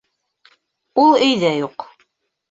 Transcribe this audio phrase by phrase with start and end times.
[1.03, 1.85] —Ул өйҙә юҡ.